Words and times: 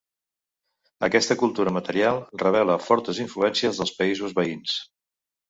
Aquesta 1.07 1.37
cultura 1.41 1.73
material 1.75 2.17
revela 2.45 2.79
fortes 2.87 3.21
influències 3.27 3.83
dels 3.83 3.95
països 4.01 4.37
veïns. 4.43 4.81